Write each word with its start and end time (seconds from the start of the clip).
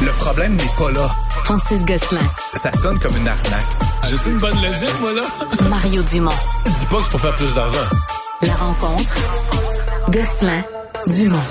Le 0.00 0.12
problème 0.12 0.54
n'est 0.54 0.70
pas 0.78 0.92
là. 0.92 1.08
Francis 1.44 1.84
Gosselin. 1.84 2.20
Ça 2.54 2.70
sonne 2.72 2.98
comme 3.00 3.16
une 3.16 3.26
arnaque. 3.26 3.66
J'ai 4.08 4.30
une 4.30 4.38
bonne 4.38 4.54
logique, 4.62 5.00
moi, 5.00 5.12
là? 5.12 5.22
Mario 5.68 6.02
Dumont. 6.04 6.30
Dis 6.66 6.86
pas 6.86 6.98
que 6.98 7.02
c'est 7.04 7.10
pour 7.10 7.20
faire 7.20 7.34
plus 7.34 7.52
d'argent. 7.52 7.78
La 8.42 8.54
rencontre. 8.54 9.14
Gosselin. 10.10 10.62
Dumont. 11.08 11.42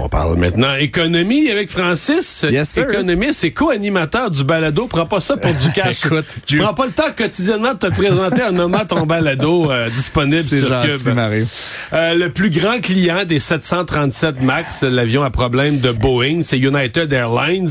On 0.00 0.08
parle 0.08 0.38
maintenant 0.38 0.74
économie 0.76 1.50
avec 1.50 1.70
Francis. 1.70 2.46
Yes. 2.48 2.76
Économiste 2.76 3.42
et 3.44 3.50
co-animateur 3.50 4.30
du 4.30 4.44
balado. 4.44 4.86
Prends 4.86 5.06
pas 5.06 5.18
ça 5.20 5.36
pour 5.36 5.52
du 5.52 5.70
cash. 5.74 6.06
Écoute, 6.06 6.36
tu 6.46 6.58
prends 6.58 6.72
pas 6.72 6.86
le 6.86 6.92
temps 6.92 7.10
quotidiennement 7.16 7.74
de 7.74 7.78
te 7.78 7.86
présenter 7.88 8.42
en 8.44 8.52
nommant 8.52 8.84
ton 8.84 9.06
balado 9.06 9.70
euh, 9.70 9.90
disponible 9.90 10.44
sur 10.44 10.68
gentil, 10.68 10.88
Cube. 11.04 11.18
Euh, 11.92 12.14
le 12.14 12.28
plus 12.30 12.50
grand 12.50 12.80
client 12.80 13.24
des 13.26 13.40
737 13.40 14.40
MAX, 14.42 14.82
l'avion 14.82 15.22
à 15.24 15.30
problème 15.30 15.80
de 15.80 15.90
Boeing, 15.90 16.40
c'est 16.44 16.58
United 16.58 17.12
Airlines. 17.12 17.70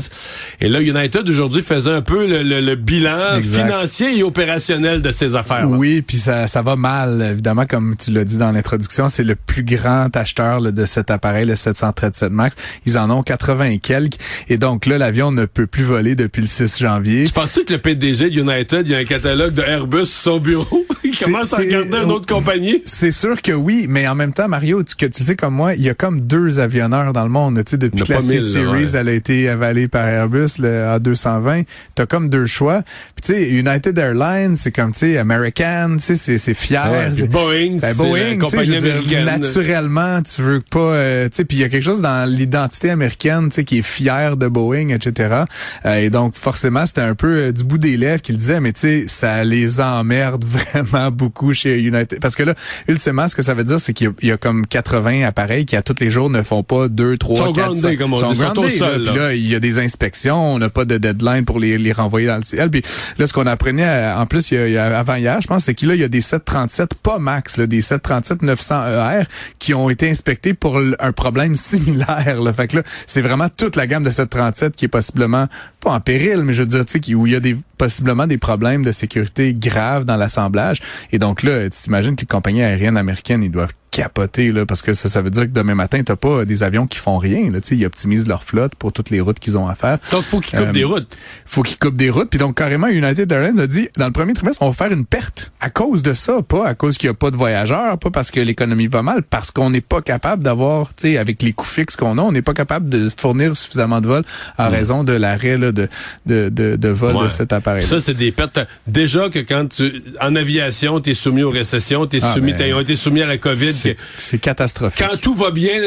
Et 0.60 0.68
là, 0.68 0.80
United 0.82 1.26
aujourd'hui 1.28 1.62
faisait 1.62 1.92
un 1.92 2.02
peu 2.02 2.26
le, 2.26 2.42
le- 2.42 2.60
le 2.60 2.74
bilan 2.76 3.36
Exact. 3.38 3.62
financier 3.64 4.18
et 4.18 4.22
opérationnel 4.22 5.00
de 5.00 5.10
ses 5.10 5.34
affaires. 5.34 5.68
là. 5.68 5.76
Oui, 5.76 6.02
puis 6.02 6.18
ça, 6.18 6.46
ça 6.46 6.60
va 6.60 6.76
mal, 6.76 7.26
évidemment, 7.32 7.64
comme 7.64 7.96
tu 7.96 8.10
l'as 8.10 8.24
dit 8.24 8.36
dans 8.36 8.52
l'introduction, 8.52 9.08
c'est 9.08 9.24
le 9.24 9.34
plus 9.34 9.62
grand 9.62 10.14
acheteur 10.14 10.60
là, 10.60 10.70
de 10.72 10.84
cet 10.84 11.10
appareil, 11.10 11.46
le 11.46 11.56
737 11.56 12.16
MAX. 12.22 12.56
Ils 12.86 12.98
en 12.98 13.10
ont 13.10 13.22
80 13.22 13.64
et 13.66 13.78
quelques. 13.78 14.16
Et 14.48 14.58
donc 14.58 14.86
là, 14.86 14.98
l'avion 14.98 15.32
ne 15.32 15.44
peut 15.46 15.66
plus 15.66 15.82
voler 15.84 16.14
depuis 16.14 16.40
le 16.42 16.48
6 16.48 16.78
janvier. 16.78 17.24
Tu 17.24 17.32
penses-tu 17.32 17.64
que 17.64 17.72
le 17.74 17.78
PDG 17.78 18.30
de 18.30 18.40
United, 18.40 18.86
il 18.86 18.92
y 18.92 18.94
a 18.94 18.98
un 18.98 19.04
catalogue 19.04 19.54
de 19.54 19.62
Airbus 19.62 20.06
sur 20.06 20.32
son 20.32 20.38
bureau? 20.38 20.86
il 21.04 21.14
C'est- 21.16 21.24
commence 21.24 21.52
à 21.52 21.58
regarder 21.58 21.98
une 21.98 22.10
autre 22.10 22.26
compagnie? 22.26 22.82
C'est 22.86 23.12
sûr 23.12 23.40
que 23.42 23.52
oui, 23.52 23.86
mais 23.88 24.06
en 24.08 24.14
même 24.14 24.32
temps, 24.32 24.48
Mario, 24.48 24.82
tu, 24.82 24.94
que 24.94 25.06
tu 25.06 25.22
sais 25.22 25.36
comme 25.36 25.54
moi, 25.54 25.74
il 25.74 25.82
y 25.82 25.88
a 25.88 25.94
comme 25.94 26.20
deux 26.20 26.58
avionneurs 26.58 27.12
dans 27.12 27.24
le 27.24 27.30
monde. 27.30 27.62
Tu 27.64 27.70
sais, 27.72 27.76
depuis 27.78 28.02
que 28.02 28.12
la 28.12 28.20
C-Series, 28.20 28.88
elle 28.94 29.08
a 29.08 29.12
été 29.12 29.48
avalée 29.48 29.88
par 29.88 30.06
Airbus, 30.06 30.58
le 30.58 30.84
A220, 30.98 31.64
t'as 31.94 32.06
comme 32.06 32.28
deux 32.28 32.46
choix. 32.46 32.82
Puis 33.16 33.22
tu 33.24 33.32
sais, 33.34 33.48
United 33.50 33.96
Airlines, 33.98 34.56
c'est 34.56 34.72
comme, 34.72 34.92
tu 34.92 34.98
sais, 35.00 35.18
American, 35.18 35.96
tu 35.98 36.02
sais, 36.04 36.16
c'est- 36.16 36.38
c'est 36.38 36.54
fier. 36.54 36.90
Ouais, 36.90 37.26
Boeing, 37.28 37.78
Ben, 37.78 37.92
c'est 37.92 37.96
Boeing, 37.96 38.30
la 38.30 38.36
compagnie 38.36 38.70
dire, 38.70 38.78
américaine. 38.94 39.24
naturellement, 39.24 40.22
tu 40.22 40.42
veux 40.42 40.60
pas, 40.60 40.78
euh, 40.78 41.28
tu 41.28 41.36
sais, 41.36 41.44
puis 41.44 41.58
il 41.58 41.60
y 41.60 41.64
a 41.64 41.68
quelque 41.68 41.84
chose 41.84 42.00
dans 42.00 42.07
l'identité 42.26 42.90
américaine, 42.90 43.48
tu 43.48 43.56
sais, 43.56 43.64
qui 43.64 43.78
est 43.78 43.82
fier 43.82 44.36
de 44.36 44.46
Boeing, 44.48 44.88
etc. 44.88 45.44
Euh, 45.84 45.96
et 46.00 46.10
donc, 46.10 46.34
forcément, 46.34 46.86
c'était 46.86 47.00
un 47.02 47.14
peu 47.14 47.26
euh, 47.48 47.52
du 47.52 47.64
bout 47.64 47.78
des 47.78 47.96
lèvres 47.96 48.22
qu'il 48.22 48.36
disait, 48.36 48.60
mais 48.60 48.72
tu 48.72 48.80
sais, 48.80 49.04
ça 49.08 49.44
les 49.44 49.80
emmerde 49.80 50.44
vraiment 50.74 51.10
beaucoup 51.10 51.52
chez 51.52 51.80
United. 51.80 52.20
Parce 52.20 52.34
que 52.36 52.42
là, 52.42 52.54
ultimement, 52.88 53.28
ce 53.28 53.34
que 53.34 53.42
ça 53.42 53.54
veut 53.54 53.64
dire, 53.64 53.80
c'est 53.80 53.92
qu'il 53.92 54.06
y 54.06 54.10
a- 54.10 54.14
il 54.22 54.28
y, 54.28 54.32
a 54.32 54.36
comme 54.36 54.66
80 54.66 55.24
appareils 55.26 55.64
qui, 55.66 55.76
à 55.76 55.82
tous 55.82 55.94
les 56.00 56.10
jours, 56.10 56.30
ne 56.30 56.42
font 56.42 56.62
pas 56.62 56.88
2, 56.88 57.16
3, 57.16 57.36
Sont 57.36 57.52
4, 57.52 57.64
groundés, 57.66 57.80
5. 57.80 57.98
comme 57.98 58.12
on 58.12 58.16
dit, 58.16 58.36
sont 58.36 58.42
groundés, 58.52 58.70
sol, 58.76 58.88
là. 58.88 58.98
là. 58.98 59.10
Puis 59.12 59.20
là, 59.20 59.34
il 59.34 59.46
y 59.48 59.54
a 59.54 59.60
des 59.60 59.78
inspections, 59.78 60.54
on 60.54 60.58
n'a 60.58 60.68
pas 60.70 60.84
de 60.84 60.98
deadline 60.98 61.44
pour 61.44 61.58
les, 61.58 61.78
les 61.78 61.92
renvoyer 61.92 62.26
dans 62.26 62.36
le 62.36 62.42
ciel. 62.42 62.70
Puis 62.70 62.82
là, 63.18 63.26
ce 63.26 63.32
qu'on 63.32 63.46
apprenait, 63.46 63.84
euh, 63.86 64.16
en 64.16 64.26
plus, 64.26 64.50
il 64.50 64.54
y 64.54 64.58
a, 64.58 64.66
il 64.66 64.72
y 64.74 64.78
a- 64.78 64.98
avant 64.98 65.14
hier, 65.16 65.40
je 65.40 65.46
pense, 65.46 65.64
c'est 65.64 65.74
qu'il 65.74 65.92
y 65.94 66.04
a 66.04 66.08
des 66.08 66.20
737, 66.20 66.94
pas 66.94 67.18
max, 67.18 67.56
là, 67.56 67.66
des 67.66 67.80
737 67.80 68.42
900 68.42 68.86
ER 68.86 69.22
qui 69.58 69.74
ont 69.74 69.88
été 69.90 70.08
inspectés 70.10 70.54
pour 70.54 70.78
un 70.98 71.12
problème 71.12 71.56
similaire. 71.56 71.97
Là. 71.98 72.52
Fait 72.52 72.68
que 72.68 72.76
là, 72.76 72.82
c'est 73.06 73.20
vraiment 73.22 73.48
toute 73.54 73.76
la 73.76 73.86
gamme 73.86 74.04
de 74.04 74.10
737 74.10 74.76
qui 74.76 74.86
est 74.86 74.88
possiblement, 74.88 75.46
pas 75.80 75.90
en 75.90 76.00
péril, 76.00 76.42
mais 76.42 76.52
je 76.54 76.62
veux 76.62 76.68
dire, 76.68 76.84
tu 76.86 77.00
sais, 77.02 77.14
où 77.14 77.26
il 77.26 77.32
y 77.32 77.36
a 77.36 77.40
des 77.40 77.56
possiblement 77.76 78.26
des 78.26 78.38
problèmes 78.38 78.84
de 78.84 78.92
sécurité 78.92 79.54
graves 79.54 80.04
dans 80.04 80.16
l'assemblage. 80.16 80.82
Et 81.12 81.18
donc 81.18 81.42
là, 81.42 81.64
tu 81.64 81.70
t'imagines 81.70 82.16
que 82.16 82.22
les 82.22 82.26
compagnies 82.26 82.62
aériennes 82.62 82.96
américaines, 82.96 83.42
ils 83.42 83.50
doivent 83.50 83.72
capoter 84.02 84.52
là 84.52 84.64
parce 84.66 84.82
que 84.82 84.94
ça, 84.94 85.08
ça 85.08 85.22
veut 85.22 85.30
dire 85.30 85.42
que 85.44 85.48
demain 85.52 85.74
matin 85.74 86.00
t'as 86.04 86.16
pas 86.16 86.44
des 86.44 86.62
avions 86.62 86.86
qui 86.86 86.98
font 86.98 87.18
rien 87.18 87.50
là 87.50 87.60
tu 87.60 87.68
sais 87.68 87.76
ils 87.76 87.84
optimisent 87.86 88.26
leur 88.28 88.42
flotte 88.44 88.74
pour 88.76 88.92
toutes 88.92 89.10
les 89.10 89.20
routes 89.20 89.38
qu'ils 89.40 89.58
ont 89.58 89.66
à 89.68 89.74
faire 89.74 89.98
Donc, 90.12 90.22
faut 90.22 90.40
qu'ils 90.40 90.58
coupent 90.58 90.68
Euh, 90.68 90.72
des 90.72 90.84
routes. 90.84 91.16
faut 91.46 91.62
qu'ils 91.62 91.78
coupent 91.78 91.96
des 91.96 92.10
routes. 92.10 92.30
Puis 92.30 92.38
donc, 92.38 92.56
carrément, 92.56 92.86
United 92.88 93.30
Airlines 93.32 93.58
a 93.58 93.66
dit, 93.66 93.88
dans 93.96 94.06
le 94.06 94.12
premier 94.12 94.34
trimestre, 94.34 94.62
on 94.62 94.68
va 94.68 94.74
faire 94.74 94.92
une 94.92 95.04
perte 95.06 95.50
à 95.60 95.70
cause 95.70 96.02
de 96.02 96.14
ça. 96.14 96.42
Pas 96.42 96.66
à 96.66 96.74
cause 96.74 96.98
qu'il 96.98 97.08
n'y 97.08 97.12
a 97.12 97.14
pas 97.14 97.30
de 97.30 97.36
voyageurs, 97.36 97.98
pas 97.98 98.10
parce 98.10 98.30
que 98.30 98.40
l'économie 98.40 98.86
va 98.86 99.02
mal, 99.02 99.22
parce 99.22 99.50
qu'on 99.50 99.70
n'est 99.70 99.80
pas 99.80 100.00
capable 100.02 100.42
d'avoir, 100.42 100.88
tu 100.94 101.08
sais, 101.12 101.16
avec 101.18 101.42
les 101.42 101.52
coûts 101.52 101.64
fixes 101.64 101.96
qu'on 101.96 102.18
a, 102.18 102.22
on 102.22 102.32
n'est 102.32 102.42
pas 102.42 102.54
capable 102.54 102.88
de 102.88 103.08
fournir 103.16 103.56
suffisamment 103.56 104.00
de 104.00 104.06
vols 104.06 104.24
en 104.58 104.68
raison 104.70 105.04
de 105.04 105.12
l'arrêt 105.12 105.56
là, 105.58 105.72
de, 105.72 105.88
de, 106.26 106.48
de, 106.48 106.76
de 106.76 106.88
vol 106.88 107.16
Ouais. 107.16 107.24
de 107.24 107.28
cet 107.28 107.52
appareil. 107.52 107.82
Ça, 107.84 108.00
c'est 108.00 108.14
des 108.14 108.30
pertes. 108.32 108.60
Déjà 108.86 109.28
que 109.30 109.38
quand 109.40 109.66
tu, 109.68 110.02
en 110.20 110.36
aviation, 110.36 111.00
t'es 111.00 111.14
soumis 111.14 111.42
aux 111.42 111.50
récessions, 111.50 112.06
t'es 112.06 112.18
Ah, 112.22 112.34
soumis, 112.34 112.52
ben, 112.52 112.78
été 112.78 112.96
soumis 112.96 113.22
à 113.22 113.26
la 113.26 113.38
COVID. 113.38 113.87
C'est 113.88 113.94
que- 113.94 114.00
c'est 114.18 114.38
catastrophique. 114.38 115.04
quand 115.06 115.16
tout 115.20 115.34
va 115.34 115.50
bien, 115.50 115.80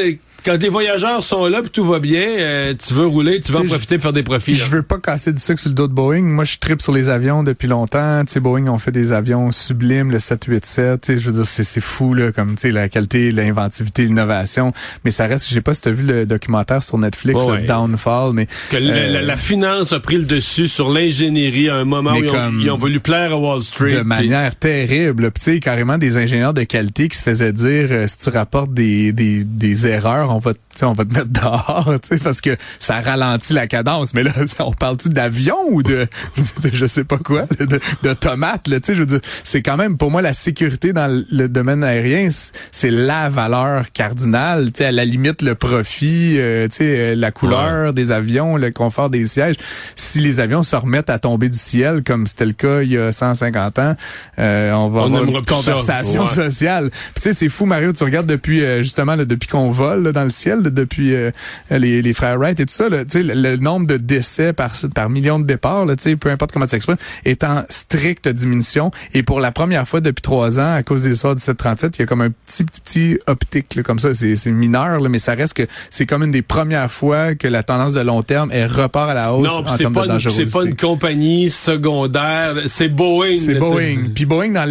quand 0.44 0.56
des 0.58 0.68
voyageurs 0.68 1.22
sont 1.24 1.46
là 1.46 1.60
puis 1.62 1.70
tout 1.70 1.84
va 1.84 1.98
bien, 1.98 2.24
euh, 2.38 2.74
tu 2.74 2.94
veux 2.94 3.06
rouler, 3.06 3.40
tu 3.40 3.52
veux 3.52 3.58
en 3.58 3.64
profiter 3.64 3.96
pour 3.96 4.02
faire 4.04 4.12
des 4.12 4.22
profits. 4.22 4.56
Je 4.56 4.64
veux 4.64 4.82
pas 4.82 4.98
casser 4.98 5.32
du 5.32 5.38
sucre 5.40 5.60
sur 5.60 5.68
le 5.70 5.74
dos 5.74 5.88
de 5.88 5.92
Boeing. 5.92 6.22
Moi, 6.22 6.44
je 6.44 6.56
tripe 6.58 6.82
sur 6.82 6.92
les 6.92 7.08
avions 7.08 7.42
depuis 7.42 7.68
longtemps. 7.68 8.24
Tu 8.24 8.32
sais, 8.32 8.40
Boeing 8.40 8.66
ont 8.68 8.78
fait 8.78 8.90
des 8.92 9.12
avions 9.12 9.52
sublimes, 9.52 10.10
le 10.10 10.18
787. 10.18 11.00
Tu 11.00 11.06
sais, 11.12 11.18
je 11.18 11.26
veux 11.30 11.36
dire, 11.36 11.46
c'est, 11.46 11.64
c'est 11.64 11.80
fou, 11.80 12.14
là, 12.14 12.32
comme, 12.32 12.54
tu 12.54 12.62
sais, 12.62 12.70
la 12.70 12.88
qualité, 12.88 13.30
l'inventivité, 13.30 14.04
l'innovation. 14.04 14.72
Mais 15.04 15.10
ça 15.10 15.26
reste, 15.26 15.48
je 15.48 15.54
sais 15.54 15.60
pas 15.60 15.74
si 15.74 15.80
t'as 15.82 15.90
vu 15.90 16.04
le 16.04 16.26
documentaire 16.26 16.82
sur 16.82 16.98
Netflix, 16.98 17.44
Ouais, 17.44 17.60
le. 17.62 17.66
Downfall, 17.66 18.32
mais. 18.32 18.46
Que 18.70 18.76
la, 18.76 18.94
euh, 18.94 19.08
la- 19.12 19.22
la 19.22 19.36
finance 19.36 19.92
a 19.92 20.00
pris 20.00 20.18
le 20.18 20.24
dessus 20.24 20.68
sur 20.68 20.90
l'ingénierie 20.90 21.68
à 21.68 21.76
un 21.76 21.84
moment 21.84 22.12
où 22.12 22.16
ils 22.24 22.28
ont, 22.30 22.52
ils 22.60 22.70
ont 22.70 22.76
voulu 22.76 23.00
plaire 23.00 23.32
à 23.32 23.36
Wall 23.36 23.62
Street. 23.62 23.92
de 23.94 24.00
manière 24.02 24.54
terrible. 24.56 25.30
Tu 25.34 25.40
sais, 25.42 25.60
carrément 25.60 25.98
des 25.98 26.16
ingénieurs 26.16 26.54
de 26.54 26.62
qualité 26.64 27.08
qui 27.08 27.16
se 27.18 27.22
faisaient 27.22 27.52
dire 27.52 27.88
euh, 27.90 28.06
si 28.06 28.18
tu 28.18 28.30
rapportes 28.30 28.72
des, 28.74 29.12
des, 29.12 29.44
des 29.44 29.86
erreurs, 29.86 30.31
on 30.34 30.38
va, 30.38 30.52
on 30.82 30.92
va 30.92 31.04
te 31.04 31.12
mettre 31.14 31.28
dehors, 31.28 31.94
parce 32.24 32.40
que 32.40 32.56
ça 32.80 33.00
ralentit 33.00 33.52
la 33.52 33.66
cadence. 33.66 34.14
Mais 34.14 34.22
là, 34.22 34.32
on 34.60 34.72
parle-tu 34.72 35.08
d'avion 35.08 35.56
ou 35.70 35.82
de, 35.82 36.06
de 36.62 36.70
je 36.72 36.86
sais 36.86 37.04
pas 37.04 37.18
quoi, 37.18 37.44
de, 37.58 37.80
de 38.02 38.12
tomates, 38.14 38.68
là, 38.68 38.78
je 38.86 38.92
veux 38.94 39.06
dire, 39.06 39.20
c'est 39.44 39.62
quand 39.62 39.76
même 39.76 39.96
pour 39.96 40.10
moi 40.10 40.22
la 40.22 40.32
sécurité 40.32 40.92
dans 40.92 41.24
le 41.30 41.48
domaine 41.48 41.84
aérien, 41.84 42.28
c'est 42.72 42.90
la 42.90 43.28
valeur 43.28 43.92
cardinale, 43.92 44.66
tu 44.72 44.78
sais, 44.78 44.86
à 44.86 44.92
la 44.92 45.04
limite 45.04 45.42
le 45.42 45.54
profit, 45.54 46.34
euh, 46.38 46.68
tu 46.68 46.76
sais, 46.76 46.84
euh, 46.84 47.14
la 47.14 47.30
couleur 47.30 47.92
des 47.92 48.10
avions, 48.10 48.56
le 48.56 48.70
confort 48.70 49.10
des 49.10 49.26
sièges. 49.26 49.56
Si 49.96 50.20
les 50.20 50.40
avions 50.40 50.62
se 50.62 50.76
remettent 50.76 51.10
à 51.10 51.18
tomber 51.18 51.48
du 51.48 51.58
ciel 51.58 52.02
comme 52.04 52.26
c'était 52.26 52.46
le 52.46 52.52
cas 52.52 52.82
il 52.82 52.92
y 52.92 52.98
a 52.98 53.12
150 53.12 53.78
ans, 53.78 53.94
euh, 54.38 54.72
on 54.72 54.88
va 54.88 55.00
On 55.02 55.04
avoir 55.06 55.24
une 55.24 55.32
ça. 55.34 55.40
conversation 55.46 56.22
Ouais. 56.22 56.28
sociale. 56.28 56.90
Tu 57.16 57.22
sais, 57.22 57.32
c'est 57.34 57.48
fou 57.48 57.66
Mario, 57.66 57.92
tu 57.92 58.04
regardes 58.04 58.26
depuis 58.26 58.62
euh, 58.64 58.78
justement 58.82 59.14
là, 59.16 59.24
depuis 59.24 59.48
qu'on 59.48 59.70
vole 59.70 60.02
là, 60.04 60.12
dans 60.12 60.21
le 60.24 60.30
ciel, 60.30 60.60
là, 60.60 60.70
depuis 60.70 61.14
euh, 61.14 61.30
les, 61.70 62.02
les 62.02 62.12
frères 62.14 62.38
Wright 62.38 62.58
et 62.60 62.66
tout 62.66 62.74
ça, 62.74 62.88
là, 62.88 63.04
le, 63.14 63.34
le 63.34 63.56
nombre 63.56 63.86
de 63.86 63.96
décès 63.96 64.52
par 64.52 64.72
par 64.94 65.10
million 65.10 65.38
de 65.38 65.44
départs, 65.44 65.84
là, 65.86 65.94
peu 66.20 66.30
importe 66.30 66.52
comment 66.52 66.66
tu 66.66 66.70
s'exprime, 66.72 66.96
est 67.24 67.44
en 67.44 67.62
stricte 67.68 68.28
diminution. 68.28 68.90
Et 69.14 69.22
pour 69.22 69.40
la 69.40 69.52
première 69.52 69.86
fois 69.88 70.00
depuis 70.00 70.22
trois 70.22 70.58
ans, 70.58 70.74
à 70.74 70.82
cause 70.82 71.02
des 71.02 71.12
histoires 71.12 71.34
du 71.34 71.42
737, 71.42 71.96
il 71.98 72.00
y 72.00 72.02
a 72.02 72.06
comme 72.06 72.20
un 72.22 72.30
petit 72.30 72.64
petit 72.64 72.80
petit 72.80 73.18
optique 73.26 73.74
là, 73.74 73.82
comme 73.82 73.98
ça, 73.98 74.14
c'est 74.14 74.46
mineur, 74.50 75.00
là, 75.00 75.08
mais 75.08 75.18
ça 75.18 75.34
reste 75.34 75.54
que 75.54 75.66
c'est 75.90 76.06
comme 76.06 76.22
une 76.22 76.32
des 76.32 76.42
premières 76.42 76.90
fois 76.90 77.34
que 77.34 77.48
la 77.48 77.62
tendance 77.62 77.92
de 77.92 78.00
long 78.00 78.22
terme 78.22 78.50
est 78.52 78.66
repart 78.66 79.10
à 79.10 79.14
la 79.14 79.32
hausse 79.34 79.48
Non, 79.48 79.66
en 79.66 79.76
termes 79.76 79.94
pas, 79.94 80.00
de 80.06 80.12
une- 80.12 80.20
c'est 80.20 80.28
dangerosité. 80.28 80.50
pas 80.58 80.64
une 80.64 80.76
compagnie 80.76 81.50
secondaire, 81.50 82.54
c'est 82.66 82.88
Boeing. 82.88 83.36
C'est. 83.38 83.54
Boeing. 83.54 84.10
Puis 84.14 84.24
Boeing, 84.24 84.50
dans 84.52 84.62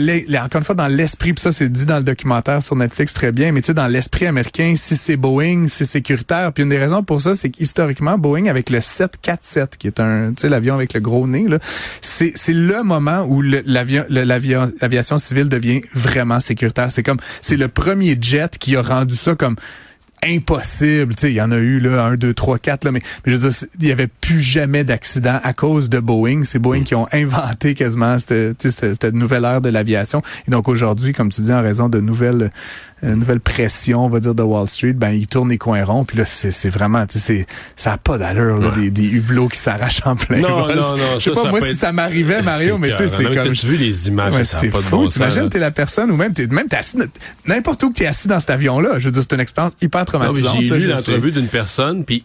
encore 0.44 0.60
une 0.60 0.64
fois, 0.66 0.76
dans 0.76 0.88
l'esprit, 0.88 1.34
puis 1.34 1.42
ça, 1.42 1.52
c'est 1.52 1.72
dit 1.72 1.86
dans 1.86 1.98
le 1.98 2.04
documentaire 2.04 2.62
sur 2.64 2.76
Netflix 2.76 3.14
très 3.14 3.32
bien, 3.32 3.52
mais 3.52 3.62
tu 3.62 3.68
sais, 3.68 3.74
dans 3.74 3.88
l'esprit 3.88 4.26
américain, 4.28 4.74
si 4.78 4.96
c'est 4.96 5.18
Boeing, 5.18 5.41
c'est 5.68 5.86
sécuritaire. 5.86 6.52
Puis 6.54 6.64
une 6.64 6.70
des 6.70 6.78
raisons 6.78 7.04
pour 7.04 7.22
ça, 7.22 7.36
c'est 7.36 7.50
qu'historiquement, 7.50 8.18
Boeing, 8.18 8.48
avec 8.48 8.70
le 8.70 8.82
747, 8.82 9.78
qui 9.78 9.88
est 9.88 10.00
un, 10.00 10.34
tu 10.36 10.42
sais, 10.42 10.50
l'avion 10.50 10.76
avec 10.76 10.94
le 10.94 11.00
gros 11.00 11.28
nez, 11.28 11.48
là, 11.48 11.60
c'est, 12.02 12.34
c'est 12.36 12.54
le 12.54 12.84
moment 12.84 13.26
où 13.28 13.42
l'avion, 13.42 14.06
l'aviation 14.10 15.18
civile 15.18 15.50
devient 15.50 15.82
vraiment 15.94 16.40
sécuritaire. 16.40 16.92
C'est 16.92 17.04
comme, 17.04 17.20
c'est 17.42 17.58
le 17.58 17.68
premier 17.68 18.18
jet 18.20 18.58
qui 18.58 18.76
a 18.76 18.82
rendu 18.82 19.16
ça 19.16 19.36
comme, 19.36 19.56
impossible. 20.24 21.16
Tu 21.16 21.22
sais, 21.22 21.32
il 21.32 21.36
y 21.36 21.42
en 21.42 21.52
a 21.52 21.58
eu 21.58 21.80
là 21.80 22.06
un, 22.06 22.16
deux, 22.16 22.34
trois, 22.34 22.60
quatre 22.60 22.86
là, 22.86 22.92
mais, 22.92 23.02
mais 23.26 23.32
je 23.32 23.38
veux 23.38 23.50
dire, 23.50 23.68
il 23.80 23.88
y 23.88 23.92
avait 23.92 24.08
plus 24.08 24.42
jamais 24.42 24.84
d'accident 24.84 25.40
à 25.44 25.54
cause 25.54 25.90
de 25.90 26.00
Boeing. 26.00 26.44
C'est 26.44 26.60
Boeing 26.60 26.84
qui 26.84 26.96
ont 26.96 27.08
inventé 27.12 27.74
quasiment 27.74 28.18
cette, 28.20 28.62
cette, 28.62 29.02
cette 29.02 29.14
nouvelle 29.14 29.46
ère 29.46 29.62
de 29.62 29.70
l'aviation. 29.70 30.22
Et 30.48 30.52
donc 30.52 30.68
aujourd'hui, 30.68 31.14
comme 31.14 31.30
tu 31.30 31.42
dis, 31.42 31.54
en 31.54 31.62
raison 31.62 31.90
de 31.90 32.00
nouvelles 32.00 32.52
euh, 33.04 33.16
nouvelle 33.16 33.40
pression, 33.40 34.06
on 34.06 34.10
va 34.10 34.20
dire, 34.20 34.36
de 34.36 34.44
Wall 34.44 34.68
Street, 34.70 34.94
ben 34.94 35.10
ils 35.12 35.28
tournent 35.28 35.50
les 35.50 35.58
coins 35.58 35.84
ronds. 35.84 36.06
Puis 36.06 36.18
là, 36.18 36.26
c'est 36.26 36.52
c'est 36.52 36.70
vraiment, 36.70 37.06
tu 37.08 37.20
sais, 37.20 37.46
ça 37.76 37.94
a 37.94 37.98
pas 37.98 38.18
d'allure 38.18 38.72
des, 38.74 38.90
des 38.92 39.06
hublots 39.08 39.48
qui 39.48 39.58
s'arrachent 39.58 40.02
en 40.06 40.16
plein 40.16 40.40
Non, 40.40 40.66
vol. 40.68 40.76
non, 40.76 40.98
non, 40.98 40.98
Je 41.16 41.20
sais 41.20 41.30
ça, 41.30 41.36
pas 41.36 41.44
ça 41.44 41.50
moi 41.50 41.62
si 41.62 41.68
être- 41.72 41.80
ça 41.80 41.92
m'arrivait, 41.92 42.42
Mario, 42.42 42.78
mais 42.78 42.90
tu 42.92 42.98
sais, 42.98 43.10
c'est 43.10 43.24
comme. 43.24 43.34
T'as 43.36 43.68
vu 43.68 43.78
les 43.78 44.08
images, 44.08 44.36
Ouais, 44.36 44.44
c'est 44.46 44.70
fou. 44.70 44.78
bon 44.92 45.08
T'imagines, 45.08 45.50
t'es 45.50 45.60
la 45.60 45.72
personne 45.72 46.12
ou 46.12 46.16
même 46.16 46.34
t'es 46.34 46.48
même 46.48 46.68
t'es 46.68 46.78
assis 46.78 46.98
n'importe 47.48 47.82
où 47.84 47.90
que 47.90 47.96
t'es 47.96 48.06
assis 48.08 48.28
dans 48.28 48.40
cet 48.40 48.50
avion-là. 48.52 49.00
Je 49.00 49.06
veux 49.06 49.12
dire, 49.12 49.24
c'est 49.24 49.34
une 49.36 49.42
expérience 49.42 49.74
hyper 49.82 50.06
traumatisante. 50.06 50.58
j'ai 50.62 50.78
lu 50.78 50.88
l'entrevue 50.88 51.32
d'une 51.32 51.48
personne, 51.48 52.06
puis 52.06 52.24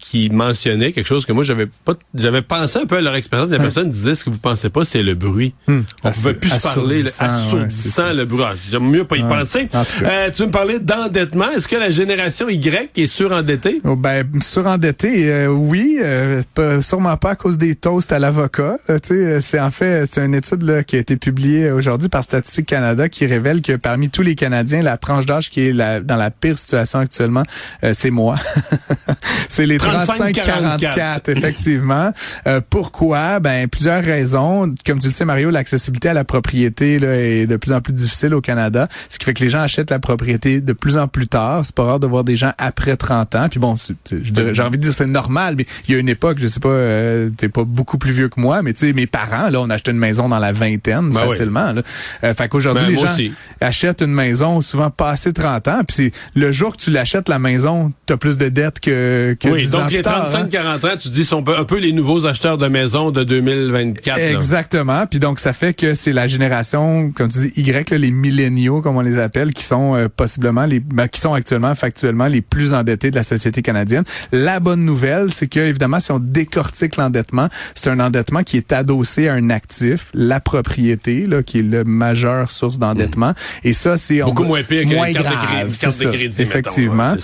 qui 0.00 0.30
mentionnaient 0.30 0.92
quelque 0.92 1.06
chose 1.06 1.26
que 1.26 1.32
moi 1.32 1.44
j'avais 1.44 1.66
pas 1.66 1.92
j'avais 2.14 2.42
pensé 2.42 2.78
un 2.78 2.86
peu 2.86 2.96
à 2.96 3.00
leur 3.00 3.14
expérience. 3.14 3.50
La 3.50 3.56
Ouais. 3.58 3.62
personne 3.62 3.90
disait 3.90 4.14
ce 4.14 4.24
que 4.24 4.30
vous 4.30 4.38
pensez 4.38 4.70
pas, 4.70 4.84
c'est 4.84 5.02
le 5.02 5.14
bruit. 5.14 5.54
Hmm. 5.68 5.80
On 6.02 6.10
pouvait 6.10 6.34
plus 6.34 6.48
se 6.48 6.62
parler, 6.62 7.02
là, 7.02 7.10
Assourdissant, 7.18 8.04
ouais, 8.04 8.14
le 8.14 8.24
bruit. 8.24 8.44
Ah, 8.46 8.54
J'aime 8.70 8.88
mieux 8.90 9.04
pas 9.04 9.16
y 9.16 9.22
Ouais. 9.22 9.28
penser. 9.28 9.68
Euh, 10.02 10.30
tu 10.30 10.42
veux 10.42 10.46
me 10.48 10.52
parler 10.52 10.78
d'endettement? 10.78 11.50
Est-ce 11.50 11.68
que 11.68 11.76
la 11.76 11.90
génération 11.90 12.48
Y 12.48 12.90
est 12.96 13.06
surendettée? 13.06 13.80
Oh, 13.84 13.96
ben, 13.96 14.26
surendetté, 14.42 15.30
euh, 15.30 15.46
oui, 15.48 15.98
euh, 16.00 16.42
pas- 16.54 16.80
sûrement 16.82 17.16
pas 17.16 17.30
à 17.30 17.36
cause 17.36 17.58
des 17.58 17.74
toasts 17.76 18.12
à 18.12 18.18
l'avocat. 18.18 18.78
Euh, 18.88 18.98
tu 18.98 19.08
sais, 19.14 19.40
c'est 19.40 19.60
en 19.60 19.70
fait, 19.70 20.06
c'est 20.10 20.24
une 20.24 20.34
étude 20.34 20.62
là, 20.62 20.82
qui 20.82 20.96
a 20.96 20.98
été 20.98 21.16
publiée 21.16 21.70
aujourd'hui 21.70 22.08
par 22.08 22.24
Statistique 22.24 22.66
Canada 22.66 23.08
qui 23.08 23.26
révèle 23.26 23.60
que 23.62 23.76
parmi 23.76 24.08
tous 24.10 24.22
les 24.22 24.34
Canadiens, 24.34 24.82
la 24.82 24.96
tranche 24.96 25.26
d'âge 25.26 25.50
qui 25.50 25.68
est 25.68 25.72
la- 25.72 26.00
dans 26.00 26.16
la 26.16 26.30
pire 26.30 26.58
situation 26.58 27.00
actuellement, 27.00 27.42
euh, 27.84 27.92
c'est 27.94 28.10
moi. 28.10 28.36
c'est 29.48 29.66
les 29.66 29.78
35-44, 29.90 31.30
effectivement. 31.30 32.12
Euh, 32.46 32.60
pourquoi? 32.68 33.40
Ben, 33.40 33.68
plusieurs 33.68 34.02
raisons. 34.02 34.74
Comme 34.86 34.98
tu 34.98 35.06
le 35.06 35.12
sais, 35.12 35.24
Mario, 35.24 35.50
l'accessibilité 35.50 36.08
à 36.08 36.14
la 36.14 36.24
propriété 36.24 36.98
là, 36.98 37.16
est 37.16 37.46
de 37.46 37.56
plus 37.56 37.72
en 37.72 37.80
plus 37.80 37.92
difficile 37.92 38.34
au 38.34 38.40
Canada, 38.40 38.88
ce 39.08 39.18
qui 39.18 39.24
fait 39.24 39.34
que 39.34 39.42
les 39.44 39.50
gens 39.50 39.60
achètent 39.60 39.90
la 39.90 39.98
propriété 39.98 40.60
de 40.60 40.72
plus 40.72 40.96
en 40.96 41.08
plus 41.08 41.28
tard. 41.28 41.64
C'est 41.64 41.74
pas 41.74 41.84
rare 41.84 42.00
de 42.00 42.06
voir 42.06 42.24
des 42.24 42.36
gens 42.36 42.52
après 42.58 42.96
30 42.96 43.34
ans. 43.34 43.48
Puis 43.48 43.60
bon, 43.60 43.76
j'ai 44.10 44.62
envie 44.62 44.78
de 44.78 44.82
dire 44.82 44.92
c'est 44.92 45.06
normal, 45.06 45.54
mais 45.56 45.66
il 45.88 45.94
y 45.94 45.96
a 45.96 46.00
une 46.00 46.08
époque, 46.08 46.38
je 46.40 46.46
sais 46.46 46.60
pas, 46.60 46.68
euh, 46.68 47.30
t'es 47.36 47.48
pas 47.48 47.64
beaucoup 47.64 47.98
plus 47.98 48.12
vieux 48.12 48.28
que 48.28 48.40
moi, 48.40 48.62
mais 48.62 48.72
tu 48.72 48.86
sais, 48.86 48.92
mes 48.92 49.06
parents, 49.06 49.50
là, 49.50 49.60
on 49.60 49.70
achetait 49.70 49.90
une 49.90 49.98
maison 49.98 50.28
dans 50.28 50.38
la 50.38 50.52
vingtaine 50.52 51.10
Ben 51.10 51.20
oui. 51.24 51.30
facilement. 51.30 51.72
Là. 51.72 51.82
Euh, 52.24 52.34
fait 52.34 52.48
qu'aujourd'hui, 52.48 52.84
Ben, 52.86 52.92
les 52.92 52.98
gens 52.98 53.12
aussi. 53.12 53.32
achètent 53.60 54.02
une 54.02 54.12
maison 54.12 54.60
souvent 54.60 54.90
passé 54.90 55.32
30 55.32 55.68
ans. 55.68 55.80
Puis 55.86 55.96
c'est 55.96 56.12
le 56.34 56.52
jour 56.52 56.76
que 56.76 56.82
tu 56.82 56.90
l'achètes, 56.90 57.28
la 57.28 57.38
maison, 57.38 57.92
t'as 58.06 58.16
plus 58.16 58.36
de 58.36 58.48
dettes 58.48 58.80
que, 58.80 59.36
que 59.38 59.48
Oui, 59.48 59.62
10 59.62 59.74
ans 59.74 59.79
donc 59.82 59.90
les 59.92 60.02
tard, 60.02 60.28
hein. 60.34 60.48
35-40 60.50 60.86
ans, 60.86 60.96
tu 61.00 61.08
dis, 61.08 61.24
sont 61.24 61.44
un 61.48 61.64
peu 61.64 61.78
les 61.78 61.92
nouveaux 61.92 62.26
acheteurs 62.26 62.58
de 62.58 62.66
maisons 62.68 63.10
de 63.10 63.24
2024. 63.24 64.16
là. 64.18 64.30
Exactement. 64.32 65.06
Puis 65.06 65.18
donc, 65.18 65.38
ça 65.38 65.52
fait 65.52 65.74
que 65.74 65.94
c'est 65.94 66.12
la 66.12 66.26
génération, 66.26 67.10
comme 67.12 67.28
tu 67.30 67.40
dis, 67.40 67.52
Y, 67.60 67.90
là, 67.90 67.98
les 67.98 68.10
milléniaux, 68.10 68.80
comme 68.80 68.96
on 68.96 69.00
les 69.00 69.18
appelle, 69.18 69.52
qui 69.52 69.64
sont 69.64 69.94
euh, 69.94 70.08
possiblement 70.14 70.64
les, 70.66 70.80
ben, 70.80 71.08
qui 71.08 71.20
sont 71.20 71.34
actuellement, 71.34 71.74
factuellement, 71.74 72.26
les 72.26 72.40
plus 72.40 72.74
endettés 72.74 73.10
de 73.10 73.16
la 73.16 73.22
société 73.22 73.62
canadienne. 73.62 74.04
La 74.32 74.60
bonne 74.60 74.84
nouvelle, 74.84 75.32
c'est 75.32 75.46
que, 75.46 75.60
évidemment, 75.60 76.00
si 76.00 76.10
on 76.12 76.18
décortique 76.18 76.96
l'endettement, 76.96 77.48
c'est 77.74 77.90
un 77.90 78.00
endettement 78.00 78.42
qui 78.42 78.56
est 78.56 78.72
adossé 78.72 79.28
à 79.28 79.34
un 79.34 79.50
actif, 79.50 80.10
la 80.14 80.40
propriété, 80.40 81.26
là, 81.26 81.42
qui 81.42 81.58
est 81.60 81.62
le 81.62 81.84
majeure 81.84 82.50
source 82.50 82.78
d'endettement. 82.78 83.32
Et 83.64 83.72
ça, 83.72 83.96
c'est 83.96 84.20
Beaucoup 84.22 84.44
moins 84.44 84.62
pire 84.62 84.86
moins 84.86 85.12
carte 85.12 85.26
de 85.26 85.30
grave, 85.30 85.68
crédit- 85.70 86.04
de 86.04 86.10
crédit, 86.10 86.42
Effectivement. 86.42 87.12
ouais. 87.12 87.18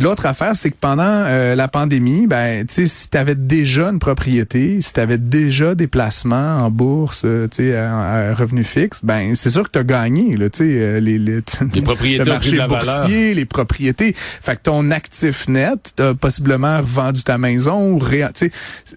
L'autre 0.00 0.26
affaire, 0.26 0.52
c'est 0.54 0.70
que 0.70 0.76
pendant 0.80 1.02
euh, 1.06 1.54
la 1.54 1.68
pandémie, 1.68 1.99
ben, 2.26 2.66
tu 2.66 2.74
sais, 2.74 2.86
si 2.86 3.08
tu 3.10 3.16
avais 3.18 3.34
déjà 3.34 3.88
une 3.88 3.98
propriété, 3.98 4.80
si 4.80 4.92
tu 4.92 5.00
avais 5.00 5.18
déjà 5.18 5.74
des 5.74 5.86
placements 5.86 6.64
en 6.64 6.70
bourse, 6.70 7.22
euh, 7.24 7.46
tu 7.48 7.56
sais, 7.68 7.76
à, 7.76 8.00
à 8.30 8.34
revenu 8.34 8.64
fixe, 8.64 9.00
ben, 9.02 9.34
c'est 9.34 9.50
sûr 9.50 9.64
que 9.64 9.70
tu 9.72 9.78
as 9.78 9.84
gagné, 9.84 10.36
là, 10.36 10.48
tu 10.50 10.58
sais, 10.64 10.64
euh, 10.78 11.00
les, 11.00 11.18
les, 11.18 11.40
Les 11.74 11.82
propriétés 11.82 12.24
le 12.24 12.30
ont 12.30 12.34
de 12.34 12.38
marché 12.38 12.56
valeur. 12.56 13.08
les 13.08 13.44
propriétés. 13.44 14.14
Fait 14.16 14.56
que 14.56 14.62
ton 14.62 14.90
actif 14.90 15.48
net, 15.48 15.92
t'as 15.96 16.14
possiblement 16.14 16.78
revendu 16.78 17.22
ta 17.22 17.38
maison, 17.38 17.92
ou 17.92 17.98
ré, 17.98 18.24
tu 18.34 18.50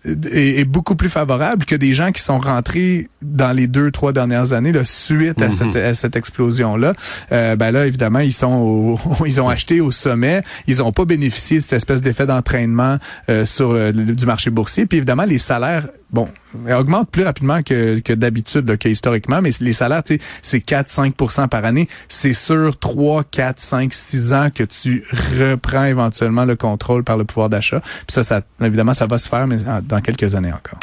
est, 0.06 0.60
est 0.60 0.66
beaucoup 0.66 0.96
plus 0.96 1.10
favorable 1.10 1.66
que 1.66 1.76
des 1.76 1.94
gens 1.94 2.12
qui 2.12 2.22
sont 2.22 2.40
rentrés 2.40 3.10
dans 3.22 3.52
les 3.54 3.68
deux, 3.68 3.92
trois 3.92 4.14
dernières 4.14 4.54
années, 4.54 4.72
là, 4.72 4.84
suite 4.84 5.42
à, 5.42 5.48
Mhm. 5.48 5.54
cette, 5.54 5.76
à 5.76 5.94
cette 5.94 6.16
explosion-là. 6.16 6.94
Euh, 7.32 7.56
ben 7.56 7.72
là, 7.72 7.86
évidemment, 7.88 8.20
ils 8.20 8.34
sont 8.34 8.54
au- 8.54 9.00
ils 9.26 9.40
ont 9.42 9.50
acheté 9.50 9.82
au 9.82 9.92
sommet. 9.92 10.42
Ils 10.68 10.78
n'ont 10.78 10.92
pas 10.92 11.06
bénéficié 11.06 11.58
de 11.58 11.62
cette 11.64 11.74
espèce 11.74 12.02
d'effet 12.02 12.26
d'entraînement 12.26 12.93
euh, 13.30 13.46
sur 13.46 13.74
le- 13.74 13.92
du 13.92 14.26
marché 14.26 14.50
boursier. 14.50 14.86
Puis 14.86 14.98
évidemment, 14.98 15.24
les 15.24 15.38
salaires, 15.38 15.88
bon, 16.12 16.28
augmentent 16.72 17.10
plus 17.10 17.24
rapidement 17.24 17.62
que, 17.62 18.00
que 18.00 18.14
d'habitude, 18.14 18.78
que 18.78 18.90
historiquement, 18.90 19.42
mais 19.42 19.52
les 19.60 19.74
salaires, 19.74 20.04
c'est 20.42 20.60
4-5% 20.60 21.48
par 21.48 21.66
année. 21.66 21.88
C'est 22.10 22.34
sur 22.34 22.78
3, 22.78 23.24
4, 23.24 23.60
5, 23.60 23.94
6 23.94 24.34
ans 24.34 24.48
que 24.54 24.64
tu 24.64 25.04
reprends 25.40 25.86
éventuellement 25.86 26.46
le 26.46 26.56
contrôle 26.56 27.04
par 27.04 27.18
le 27.18 27.24
pouvoir 27.24 27.50
d'achat. 27.50 27.80
Puis 27.82 28.14
ça, 28.14 28.24
ça, 28.24 28.42
évidemment, 28.62 28.94
ça 28.94 29.08
va 29.08 29.18
se 29.18 29.30
faire, 29.30 29.48
mais 29.48 29.58
dans 29.84 30.02
quelques 30.02 30.36
années 30.36 30.52
encore. 30.54 30.80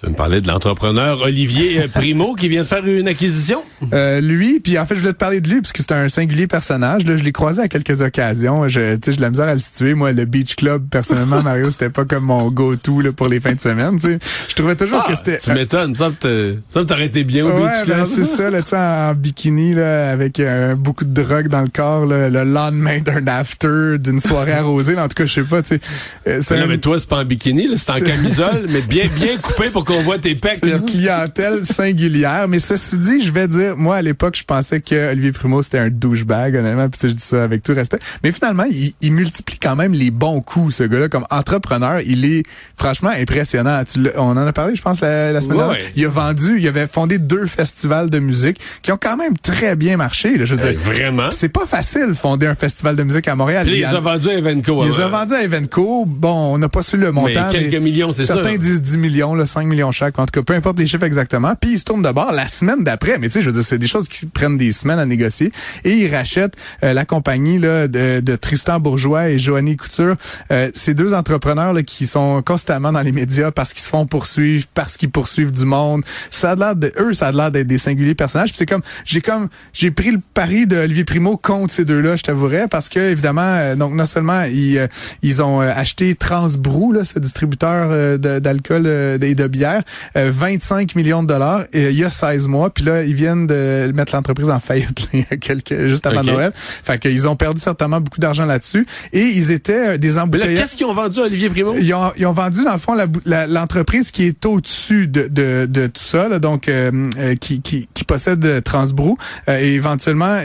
Tu 0.00 0.06
veux 0.06 0.12
me 0.12 0.16
parler 0.16 0.40
de 0.40 0.48
l'entrepreneur 0.48 1.20
Olivier 1.20 1.82
euh, 1.82 1.86
Primo 1.86 2.34
qui 2.34 2.48
vient 2.48 2.62
de 2.62 2.66
faire 2.66 2.86
une 2.86 3.06
acquisition? 3.06 3.62
Euh, 3.92 4.22
lui, 4.22 4.58
puis 4.58 4.78
en 4.78 4.86
fait, 4.86 4.94
je 4.94 5.00
voulais 5.00 5.12
te 5.12 5.18
parler 5.18 5.42
de 5.42 5.48
lui 5.50 5.60
parce 5.60 5.72
que 5.72 5.80
c'est 5.82 5.92
un 5.92 6.08
singulier 6.08 6.46
personnage. 6.46 7.04
Là, 7.04 7.16
je 7.16 7.22
l'ai 7.22 7.32
croisé 7.32 7.60
à 7.60 7.68
quelques 7.68 8.00
occasions. 8.00 8.66
Je, 8.66 8.94
tu 8.94 9.00
sais, 9.04 9.10
j'ai 9.12 9.16
de 9.18 9.20
la 9.20 9.28
misère 9.28 9.48
à 9.48 9.52
le 9.52 9.60
situer. 9.60 9.92
Moi, 9.92 10.12
le 10.12 10.24
Beach 10.24 10.54
Club, 10.56 10.86
personnellement, 10.90 11.42
Mario, 11.42 11.68
c'était 11.70 11.90
pas 11.90 12.06
comme 12.06 12.24
mon 12.24 12.50
go-to 12.50 13.02
là, 13.02 13.12
pour 13.12 13.28
les 13.28 13.40
fins 13.40 13.52
de 13.52 13.60
semaine. 13.60 14.00
Tu 14.00 14.06
sais. 14.12 14.18
Je 14.48 14.54
trouvais 14.54 14.74
toujours 14.74 15.04
Ah, 15.06 15.10
que 15.10 15.14
c'était. 15.16 15.36
tu 15.36 15.52
m'étonnes. 15.52 15.94
Ça 15.94 16.08
me 16.08 17.02
été 17.02 17.24
bien 17.24 17.44
au 17.44 17.48
Ouais, 17.50 17.56
Beach 17.58 17.86
ben, 17.86 17.94
Club. 17.96 18.06
c'est 18.08 18.24
ça, 18.24 18.48
là, 18.48 18.62
tu 18.62 18.70
sais, 18.70 18.76
en 18.78 19.14
bikini, 19.14 19.74
là, 19.74 20.12
avec 20.12 20.40
euh, 20.40 20.76
beaucoup 20.76 21.04
de 21.04 21.12
drogue 21.22 21.48
dans 21.48 21.60
le 21.60 21.68
corps, 21.68 22.06
là, 22.06 22.30
le 22.30 22.44
lendemain 22.44 23.00
d'un 23.00 23.26
after, 23.26 23.98
d'une 23.98 24.20
soirée 24.20 24.52
arrosée. 24.52 24.96
en 24.98 25.08
tout 25.08 25.14
cas, 25.14 25.26
je 25.26 25.32
sais 25.34 25.42
pas, 25.42 25.60
tu 25.60 25.74
sais. 25.74 25.80
euh, 26.26 26.38
c'est 26.42 26.56
non, 26.56 26.62
un- 26.62 26.66
mais 26.68 26.78
toi, 26.78 26.98
c'est 26.98 27.08
pas 27.08 27.18
en 27.18 27.24
bikini, 27.26 27.68
là, 27.68 27.74
c'est 27.76 27.90
en 27.90 27.94
camisole, 28.00 28.64
mais 28.70 28.80
bien, 28.80 29.04
bien 29.14 29.36
coupé 29.36 29.68
pour 29.68 29.84
qu'on 29.90 30.02
voit 30.02 30.18
tes 30.18 30.34
pecs. 30.34 30.58
C'est 30.62 30.70
une 30.70 30.84
clientèle 30.84 31.60
singulière. 31.64 32.46
Mais 32.48 32.58
ceci 32.58 32.98
dit, 32.98 33.22
je 33.22 33.30
vais 33.32 33.48
dire, 33.48 33.76
moi, 33.76 33.96
à 33.96 34.02
l'époque, 34.02 34.36
je 34.36 34.44
pensais 34.44 34.80
que 34.80 35.10
Olivier 35.12 35.32
Primo, 35.32 35.62
c'était 35.62 35.78
un 35.78 35.90
douchebag, 35.90 36.56
honnêtement. 36.56 36.88
Puis 36.88 37.08
je 37.08 37.14
dis 37.14 37.22
ça 37.22 37.42
avec 37.44 37.62
tout 37.62 37.74
respect. 37.74 37.98
Mais 38.22 38.32
finalement, 38.32 38.64
il, 38.70 38.92
il 39.00 39.12
multiplie 39.12 39.58
quand 39.58 39.76
même 39.76 39.92
les 39.92 40.10
bons 40.10 40.40
coups, 40.40 40.76
ce 40.76 40.82
gars-là. 40.84 41.08
Comme 41.08 41.26
entrepreneur, 41.30 42.00
il 42.04 42.24
est 42.24 42.42
franchement 42.76 43.10
impressionnant. 43.10 43.82
Tu 43.84 44.00
on 44.16 44.30
en 44.30 44.46
a 44.46 44.52
parlé, 44.52 44.74
je 44.76 44.82
pense, 44.82 45.00
la, 45.00 45.32
la 45.32 45.40
semaine 45.40 45.58
Ouais, 45.58 45.64
dernière. 45.64 45.82
Il 45.96 46.04
a 46.04 46.08
vendu, 46.08 46.58
il 46.58 46.68
avait 46.68 46.86
fondé 46.86 47.18
deux 47.18 47.46
festivals 47.46 48.10
de 48.10 48.18
musique 48.18 48.58
qui 48.82 48.92
ont 48.92 48.98
quand 49.00 49.16
même 49.16 49.36
très 49.38 49.76
bien 49.76 49.96
marché. 49.96 50.36
Là, 50.36 50.44
je 50.44 50.54
veux 50.54 50.60
dire, 50.60 50.78
vraiment. 50.80 51.30
c'est 51.30 51.48
pas 51.48 51.66
facile 51.66 52.14
fonder 52.14 52.46
un 52.46 52.54
festival 52.54 52.96
de 52.96 53.02
musique 53.02 53.26
à 53.28 53.34
Montréal. 53.34 53.66
Puis 53.66 53.76
Il 53.76 53.78
les 53.80 53.84
a 53.84 54.00
vendus 54.00 54.28
à 54.28 54.34
Evenco. 54.34 54.84
il 54.84 54.90
les 54.90 55.00
a 55.00 55.08
vendus 55.08 55.34
à 55.34 55.42
Evenco. 55.42 56.04
Bon, 56.06 56.54
on 56.54 56.58
n'a 56.58 56.68
pas 56.68 56.82
su 56.82 56.96
le 56.96 57.12
montant. 57.12 57.48
Mais 57.52 57.58
quelques 57.68 57.82
millions, 57.82 58.12
c'est 58.12 58.24
Certains 58.24 58.50
sûr. 58.52 58.58
disent 58.58 58.82
10 58.82 58.96
millions, 58.98 59.34
là, 59.34 59.46
5 59.46 59.66
millions 59.66 59.79
chaque. 59.92 60.18
En 60.18 60.26
tout 60.26 60.32
cas, 60.32 60.42
peu 60.42 60.54
importe 60.54 60.78
les 60.78 60.86
chiffres 60.86 61.04
exactement. 61.04 61.54
Puis 61.60 61.72
ils 61.72 61.78
se 61.78 61.84
tournent 61.84 62.02
de 62.02 62.10
bord 62.10 62.32
la 62.32 62.48
semaine 62.48 62.84
d'après. 62.84 63.18
Mais 63.18 63.28
tu 63.28 63.34
sais, 63.34 63.42
je 63.42 63.46
veux 63.46 63.54
dire, 63.54 63.64
c'est 63.64 63.78
des 63.78 63.86
choses 63.86 64.08
qui 64.08 64.26
prennent 64.26 64.58
des 64.58 64.72
semaines 64.72 64.98
à 64.98 65.06
négocier. 65.06 65.52
Et 65.84 65.92
ils 65.92 66.14
rachètent 66.14 66.54
euh, 66.82 66.92
la 66.92 67.04
compagnie 67.04 67.58
là, 67.58 67.88
de, 67.88 68.20
de 68.20 68.36
Tristan 68.36 68.80
Bourgeois 68.80 69.28
et 69.30 69.38
Joanie 69.38 69.76
Couture. 69.76 70.16
Euh, 70.50 70.70
ces 70.74 70.94
deux 70.94 71.14
entrepreneurs 71.14 71.72
là, 71.72 71.82
qui 71.82 72.06
sont 72.06 72.42
constamment 72.42 72.92
dans 72.92 73.02
les 73.02 73.12
médias 73.12 73.50
parce 73.50 73.72
qu'ils 73.72 73.82
se 73.82 73.88
font 73.88 74.06
poursuivre, 74.06 74.66
parce 74.74 74.96
qu'ils 74.96 75.10
poursuivent 75.10 75.52
du 75.52 75.64
monde. 75.64 76.02
Ça 76.30 76.50
a 76.50 76.54
l'air 76.54 76.76
de 76.76 76.92
eux, 76.98 77.14
ça 77.14 77.28
a 77.28 77.32
l'air 77.32 77.50
d'être 77.50 77.66
des 77.66 77.78
singuliers 77.78 78.14
personnages. 78.14 78.50
Puis 78.50 78.58
c'est 78.58 78.66
comme 78.66 78.82
j'ai 79.04 79.20
comme 79.20 79.48
j'ai 79.72 79.90
pris 79.90 80.10
le 80.10 80.20
pari 80.34 80.66
de 80.66 80.76
Olivier 80.76 81.04
Primo 81.04 81.36
contre 81.36 81.72
ces 81.72 81.84
deux-là, 81.84 82.16
je 82.16 82.22
t'avouerais, 82.22 82.68
parce 82.68 82.88
que 82.88 82.98
évidemment, 82.98 83.42
euh, 83.42 83.76
donc 83.76 83.94
non 83.94 84.06
seulement 84.06 84.42
ils 84.42 84.80
euh, 84.80 84.86
ils 85.22 85.42
ont 85.42 85.60
euh, 85.60 85.72
acheté 85.74 86.14
Transbrou, 86.14 86.92
là, 86.92 87.04
ce 87.04 87.18
distributeur 87.18 87.88
euh, 87.90 88.18
d'alcool 88.18 88.86
et 89.22 89.34
de 89.34 89.46
bière, 89.46 89.69
euh, 90.16 90.30
25 90.32 90.94
millions 90.94 91.22
de 91.22 91.28
dollars 91.28 91.64
euh, 91.74 91.90
il 91.90 91.98
y 91.98 92.04
a 92.04 92.10
16 92.10 92.46
mois, 92.46 92.70
puis 92.70 92.84
là 92.84 93.02
ils 93.02 93.14
viennent 93.14 93.46
de 93.46 93.90
mettre 93.94 94.14
l'entreprise 94.14 94.50
en 94.50 94.58
faillite 94.58 95.08
quelques 95.40 95.88
juste 95.88 96.06
avant. 96.06 96.20
Noël. 96.22 96.52
Fait 96.54 96.98
qu'ils 96.98 97.28
ont 97.28 97.36
perdu 97.36 97.60
certainement 97.60 98.00
beaucoup 98.00 98.20
d'argent 98.20 98.46
là-dessus 98.46 98.86
et 99.12 99.22
ils 99.22 99.50
étaient 99.50 99.94
euh, 99.94 99.98
des 99.98 100.18
embouteillages. 100.18 100.58
qu'est-ce 100.58 100.76
qu'ils 100.76 100.86
ont 100.86 100.94
vendu 100.94 101.20
à 101.20 101.22
Olivier 101.22 101.48
Primo? 101.50 101.74
Ils 101.74 101.92
ont, 101.94 102.12
ils 102.16 102.26
ont 102.26 102.32
vendu, 102.32 102.64
dans 102.64 102.72
le 102.72 102.78
fond, 102.78 102.94
l'entreprise 103.24 104.10
qui 104.10 104.24
est 104.24 104.44
au-dessus 104.46 105.06
de, 105.06 105.28
de, 105.28 105.66
de 105.66 105.86
tout 105.86 106.02
ça, 106.02 106.28
là, 106.28 106.38
donc 106.38 106.68
euh, 106.68 107.10
euh, 107.18 107.34
qui, 107.36 107.60
qui, 107.60 107.88
qui 107.92 108.04
possède 108.04 108.44
euh, 108.44 108.60
Transbrou. 108.60 109.16
Euh, 109.48 109.58
et 109.60 109.74
éventuellement, 109.74 110.40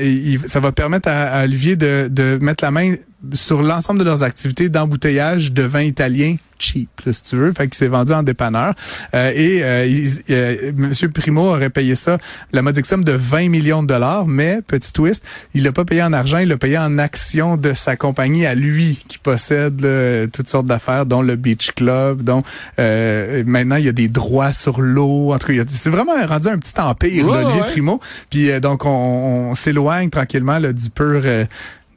ça 0.47 0.59
va 0.59 0.71
permettre 0.71 1.09
à, 1.09 1.39
à 1.39 1.43
Olivier 1.43 1.75
de, 1.75 2.07
de 2.09 2.37
mettre 2.41 2.63
la 2.63 2.71
main 2.71 2.95
sur 3.33 3.61
l'ensemble 3.61 3.99
de 3.99 4.05
leurs 4.05 4.23
activités 4.23 4.69
d'embouteillage 4.69 5.51
de 5.51 5.63
vin 5.63 5.81
italien 5.81 6.35
cheap, 6.57 6.89
là, 7.05 7.11
si 7.11 7.21
tu 7.21 7.35
veux. 7.35 7.51
Fait 7.51 7.65
qu'il 7.67 7.73
s'est 7.75 7.89
vendu 7.89 8.13
en 8.13 8.23
dépanneur. 8.23 8.73
Euh, 9.13 9.29
et 9.35 9.61
euh, 9.61 9.85
il- 9.85 10.21
euh, 10.29 10.71
Monsieur 10.77 11.09
Primo 11.09 11.49
aurait 11.49 11.69
payé 11.69 11.95
ça, 11.95 12.17
la 12.53 12.61
modique 12.61 12.85
somme 12.85 13.03
de 13.03 13.11
20 13.11 13.49
millions 13.49 13.83
de 13.83 13.87
dollars, 13.87 14.25
mais, 14.25 14.61
petit 14.65 14.93
twist, 14.93 15.21
il 15.53 15.63
l'a 15.63 15.73
pas 15.73 15.83
payé 15.83 16.01
en 16.01 16.13
argent, 16.13 16.37
il 16.37 16.47
l'a 16.47 16.55
payé 16.55 16.77
en 16.77 16.97
actions 16.97 17.57
de 17.57 17.73
sa 17.73 17.97
compagnie 17.97 18.45
à 18.45 18.55
lui, 18.55 19.03
qui 19.09 19.17
possède 19.17 19.81
là, 19.81 20.27
toutes 20.27 20.49
sortes 20.49 20.65
d'affaires, 20.67 21.05
dont 21.05 21.21
le 21.21 21.35
Beach 21.35 21.71
Club, 21.75 22.21
dont 22.23 22.43
euh, 22.79 23.43
maintenant 23.45 23.75
il 23.75 23.83
y 23.85 23.89
a 23.89 23.93
des 23.93 24.07
droits 24.07 24.53
sur 24.53 24.79
l'eau. 24.79 25.33
En 25.33 25.39
tout 25.39 25.47
cas, 25.53 25.63
c'est 25.67 25.89
vraiment 25.89 26.13
rendu 26.25 26.47
un 26.47 26.57
petit 26.57 26.79
empire, 26.79 27.27
Ouais, 27.27 27.41
là, 27.43 27.49
ouais. 27.49 27.61
Primo. 27.71 27.99
Puis 28.29 28.49
euh, 28.49 28.61
donc, 28.61 28.85
on, 28.85 29.49
on 29.49 29.55
s'éloigne 29.55 30.09
tranquillement 30.09 30.57
là, 30.59 30.71
du 30.71 30.89
pur... 30.89 31.21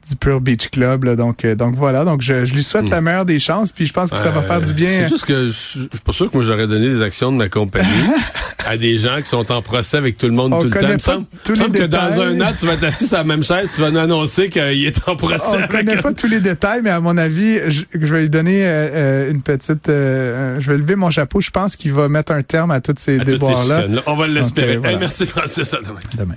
du 0.09 0.15
Pure 0.15 0.41
Beach 0.41 0.69
Club. 0.69 1.03
là. 1.05 1.15
donc, 1.15 1.45
euh, 1.45 1.55
donc 1.55 1.75
voilà. 1.75 2.03
Donc 2.05 2.21
je, 2.21 2.45
je 2.45 2.53
lui 2.53 2.63
souhaite 2.63 2.89
la 2.89 3.01
meilleure 3.01 3.25
des 3.25 3.39
chances. 3.39 3.71
Puis 3.71 3.85
je 3.85 3.93
pense 3.93 4.09
que 4.11 4.17
ça 4.17 4.29
va 4.31 4.41
faire 4.41 4.61
du 4.61 4.73
bien. 4.73 4.89
C'est 5.03 5.09
juste 5.09 5.25
que 5.25 5.47
je 5.47 5.51
je 5.51 5.53
suis 5.53 5.87
pas 6.03 6.11
sûr 6.13 6.29
que 6.31 6.37
moi 6.37 6.45
j'aurais 6.45 6.67
donné 6.67 6.89
des 6.89 7.01
actions 7.01 7.31
de 7.31 7.37
ma 7.37 7.49
compagnie 7.49 7.87
à 8.67 8.77
des 8.77 8.97
gens 8.97 9.17
qui 9.21 9.29
sont 9.29 9.51
en 9.51 9.61
procès 9.61 9.97
avec 9.97 10.17
tout 10.17 10.25
le 10.27 10.33
monde 10.33 10.53
On 10.53 10.59
tout 10.59 10.65
le 10.67 10.71
temps. 10.71 10.87
Il 10.87 10.93
me 10.93 10.99
semble, 10.99 11.25
tous 11.43 11.47
il 11.47 11.51
me 11.51 11.55
semble 11.65 11.73
les 11.73 11.79
que 11.81 11.85
dans 11.85 12.21
un 12.21 12.41
an, 12.41 12.51
tu 12.59 12.65
vas 12.65 12.73
être 12.73 12.83
assis 12.83 13.07
sur 13.07 13.17
la 13.17 13.23
même 13.23 13.43
chaise, 13.43 13.67
tu 13.73 13.81
vas 13.81 13.91
nous 13.91 13.99
annoncer 13.99 14.49
qu'il 14.49 14.61
est 14.85 14.99
en 15.07 15.13
On 15.13 15.15
procès 15.15 15.51
ne 15.51 15.57
avec 15.63 15.71
connaît 15.71 15.97
un- 15.97 16.01
pas 16.01 16.13
tous 16.13 16.27
les 16.27 16.39
détails, 16.39 16.81
mais 16.83 16.89
à 16.89 16.99
mon 16.99 17.17
avis, 17.17 17.59
je, 17.69 17.83
je 17.93 18.13
vais 18.15 18.21
lui 18.21 18.29
donner 18.29 18.65
euh, 18.65 18.89
euh, 18.93 19.31
une 19.31 19.41
petite. 19.41 19.89
euh, 19.89 20.59
je 20.59 20.71
vais 20.71 20.77
lever 20.77 20.95
mon 20.95 21.09
chapeau. 21.11 21.39
Je 21.41 21.49
pense 21.51 21.75
qu'il 21.75 21.93
va 21.93 22.07
mettre 22.09 22.31
un 22.31 22.41
terme 22.43 22.71
à 22.71 22.81
tous 22.81 22.93
ces 22.97 23.15
à 23.15 23.19
toutes 23.19 23.27
ces 23.27 23.31
déboires-là. 23.33 23.85
On 24.07 24.15
va 24.15 24.27
l'espérer. 24.27 24.75
euh, 24.75 24.79
voilà. 24.79 24.93
Hey, 24.93 24.99
merci 24.99 25.25
Francis, 25.25 25.73
à 25.73 25.77
demain. 25.81 25.99
demain. 26.17 26.35